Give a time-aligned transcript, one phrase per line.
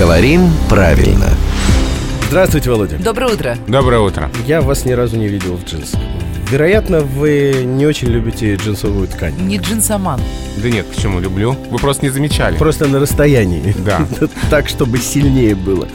[0.00, 1.28] Говорим правильно.
[2.28, 2.96] Здравствуйте, Володя.
[2.96, 3.58] Доброе утро.
[3.68, 4.30] Доброе утро.
[4.46, 6.00] Я вас ни разу не видел в джинсах.
[6.50, 9.34] Вероятно, вы не очень любите джинсовую ткань.
[9.42, 10.18] Не джинсоман.
[10.56, 11.54] Да нет, почему люблю?
[11.70, 12.56] Вы просто не замечали.
[12.56, 13.74] Просто на расстоянии.
[13.84, 14.06] Да.
[14.48, 15.86] Так, чтобы сильнее было.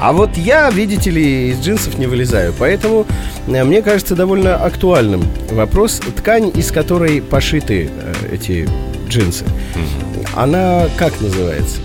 [0.00, 2.52] А вот я, видите ли, из джинсов не вылезаю.
[2.58, 3.06] Поэтому
[3.46, 5.22] э, мне кажется довольно актуальным
[5.52, 6.00] вопрос.
[6.16, 8.68] Ткань, из которой пошиты э, эти
[9.08, 9.44] джинсы,
[10.34, 11.78] она как называется?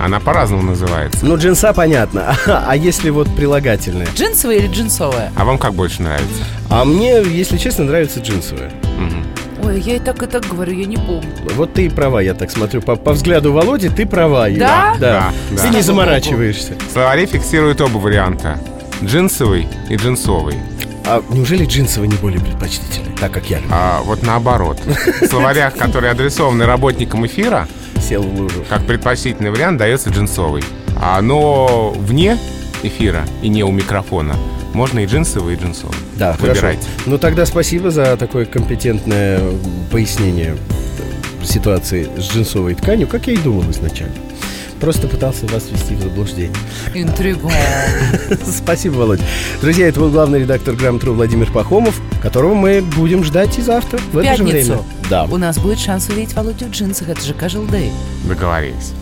[0.00, 1.24] Она по-разному называется.
[1.24, 2.36] Ну, джинса понятно.
[2.46, 4.06] А если вот прилагательное?
[4.14, 5.32] Джинсовая или джинсовая?
[5.36, 6.42] А вам как больше нравится?
[6.70, 8.70] А мне, если честно, нравится джинсовая.
[8.98, 9.24] Мгм.
[9.64, 11.30] Ой, я и так, и так говорю, я не помню.
[11.54, 12.82] Вот ты и права, я так смотрю.
[12.82, 14.48] По, по взгляду Володи, ты права.
[14.48, 14.94] Юля.
[14.98, 14.98] Да?
[15.00, 15.32] Да.
[15.52, 15.76] Да, Ты да.
[15.76, 16.74] не заморачиваешься.
[16.92, 18.58] Словари фиксируют оба варианта.
[19.02, 20.56] Джинсовый и джинсовый.
[21.06, 23.14] А неужели джинсовый не более предпочтительный?
[23.20, 23.72] Так как я люблю.
[23.74, 24.80] А вот наоборот.
[25.20, 27.68] В словарях, которые адресованы работникам эфира,
[28.14, 28.64] сел в лужу.
[28.68, 30.62] как предпочтительный вариант дается джинсовый.
[30.96, 32.38] А но вне
[32.84, 34.36] эфира и не у микрофона
[34.72, 35.96] можно и джинсовый, и джинсовый.
[36.16, 36.52] Да, хорошо.
[36.52, 36.86] Выбирайте.
[37.06, 39.40] Ну тогда спасибо за такое компетентное
[39.90, 40.56] пояснение
[41.42, 44.14] ситуации с джинсовой тканью, как я и думал изначально.
[44.84, 46.54] Просто пытался вас ввести в заблуждение.
[46.92, 47.50] Интриган.
[48.46, 49.20] Спасибо, Володь.
[49.62, 54.18] Друзья, это был главный редактор Грамотру Владимир Пахомов, которого мы будем ждать и завтра в
[54.18, 54.80] это же время.
[55.08, 55.24] Да.
[55.24, 57.08] У нас будет шанс увидеть Володю в джинсах.
[57.08, 57.92] Это же Кажел Дэй.
[58.28, 58.92] Договорились.